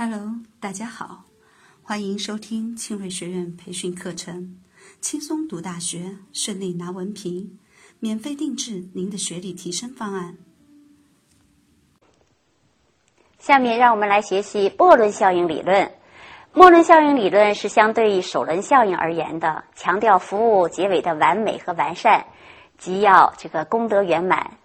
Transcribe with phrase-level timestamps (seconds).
[0.00, 1.24] Hello，大家好，
[1.82, 4.56] 欢迎收听庆瑞学院培训课程，
[5.00, 7.58] 轻松读大学，顺利拿文凭，
[7.98, 10.36] 免费定制您的学历提升方案。
[13.40, 15.90] 下面让我们来学习涡轮效应理论。
[16.54, 22.24] 涡轮效应理论是相对于首轮效应而言的，强调服务结尾的完美和完善，
[22.76, 24.58] 即要这个功德圆满。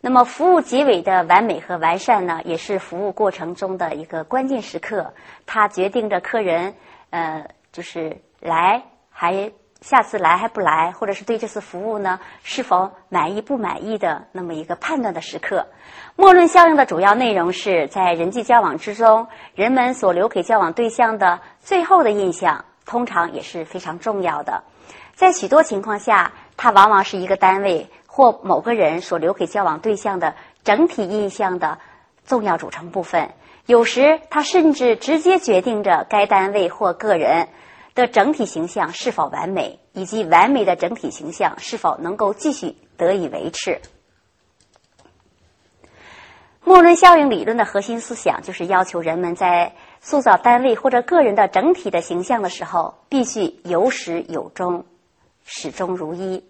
[0.00, 5.12] 那么，服务结尾的完美和完善呢，也是服务过程中的一个关键时刻，
[5.46, 6.74] 它决定着客人
[7.10, 15.66] 呃，就是来还下次来还不来，或者是对这次服务呢是否满意不满意的那么一个判断的时刻。
[16.14, 24.62] 莫论效应的主要内容是在人际交往之中，人们所留给交往对象的最后的印象，通常也是非常重要的。
[25.14, 27.90] 在许多情况下，它往往是一个单位。
[28.16, 31.78] 或某个人所留给交往对象的整体印象的
[32.24, 33.34] 重要组成部分，
[33.66, 37.48] 有时它甚至直接决定着该单位或个人
[37.94, 43.82] 的整体形象是否完美，以及完美的整体形象是否能够继续得以维持。
[46.64, 54.86] 莫伦效应理论的核心思想就是要求人们在塑造单位或者个人的整体的形象的时候，必须有始有终，
[55.44, 56.42] 始终如一。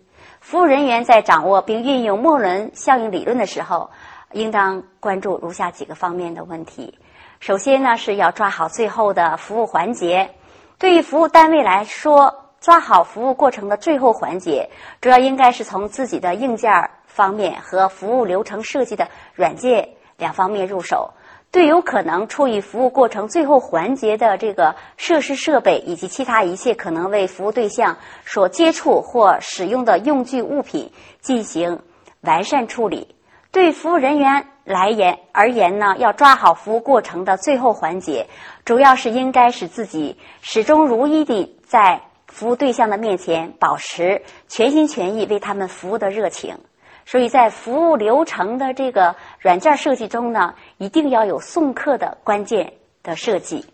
[0.46, 3.90] 服务人员在掌握并运用莫伦效应理论的时候，
[4.30, 7.00] 应当关注如下几个方面的问题。
[7.40, 10.30] 首先呢，是要抓好最后的服务环节。
[10.78, 21.12] 对于服务单位来说，抓好服务过程的最后环节，主要应该是从自己的硬件方面和服务流程设计的软件两方面入手。
[21.56, 31.80] 对有可能处于服务过程最后环节的这个设施设备以及其他一切可能为服务对象所接触或使用的用具物品进行
[32.20, 33.16] 完善处理。
[33.52, 38.26] 对服务人员来言而言呢，要抓好服务过程的最后环节，
[38.66, 46.58] 主要是应该使自己始终如一地在服务对象的面前保持全心全意为他们服务的热情。
[47.08, 52.72] 所以在服务流程的这个软件设计中呢，一定要有送客的关键
[53.04, 53.64] 的设计。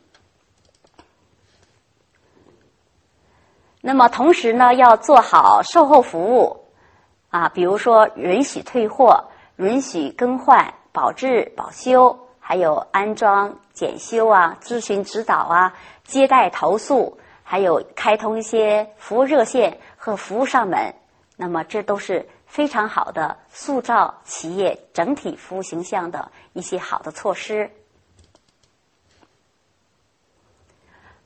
[3.81, 6.67] 那么同时呢，要做好售后服务
[7.31, 9.25] 啊，比如说允许退货、
[9.57, 20.95] 允许更换、保质保修，还有安装检修啊、咨询指导啊、接待投诉，还有开通一些服务热线和服务上门。
[21.39, 22.29] 那么这都是。
[22.53, 27.71] 非常好的塑造企业整体服务形象的一些好的措施。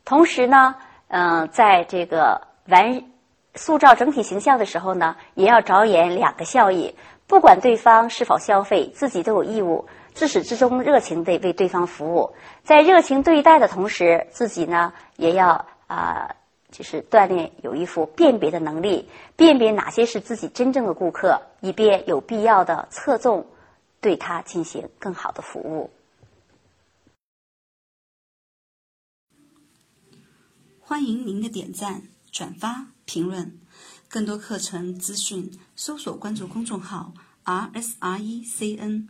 [0.05, 0.77] 同时呢，
[1.09, 3.03] 嗯，在这个完
[3.57, 6.95] 塑造整体形象的时候呢，也要着眼两个效益。
[7.27, 12.37] 不管对方是否消费，自己都有义务自始至终热情地为对方服务。
[12.63, 16.37] 在热情对待的同时，自己呢也要啊。
[16.71, 23.47] 就是锻炼有一副辨别的能力，辨别哪些是自己真正的顾客，以便有必要的侧重
[24.01, 25.91] 对他进行更好的服务。
[30.81, 33.59] 欢迎您的点赞、转发、评论，
[34.09, 37.13] 更多课程资讯，搜索关注公众号
[37.43, 39.09] “r s r e c n”。